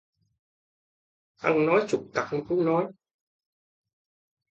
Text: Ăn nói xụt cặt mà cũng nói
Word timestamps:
Ăn 1.47 1.65
nói 1.65 1.85
xụt 1.89 2.01
cặt 2.13 2.29
mà 2.33 2.39
cũng 2.49 2.65
nói 2.65 2.91